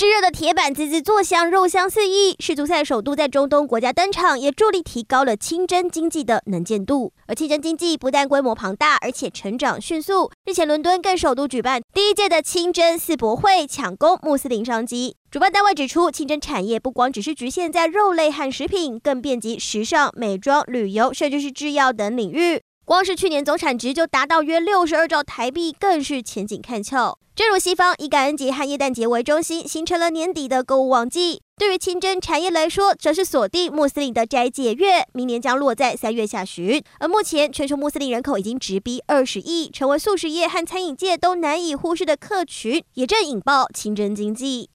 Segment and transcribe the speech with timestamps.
[0.00, 2.34] 炙热的铁板滋滋作响，肉香四溢。
[2.38, 7.12] 世足赛首度在中东国家登场，也助力提高了清真经济的能见度。
[7.26, 10.30] 而清真经济不但规模庞大，而且成长迅速。
[10.46, 15.16] 日前，伦敦更首度举办第一届的清真世博会，抢攻穆斯林商机。
[15.30, 22.62] 主办单位指出，清真产业不光只是局限在肉类和食品，更遍及时尚、美妆、旅游，甚至是制药等领域。
[22.90, 27.16] 光是去年总产值就达到约六十二兆台币，更是前景看俏。
[27.36, 31.40] 正如西方以感恩节和耶诞节为中心，形成了年底的购物旺季。
[31.56, 36.82] 对于清真产业来说，则是锁定穆斯林的斋戒月，明年将落在三月下旬。
[36.98, 44.68] 而目前全球穆斯林人口已经直逼二十亿，成为素食业和餐饮界都难以忽视的客群，也正引爆清真经济。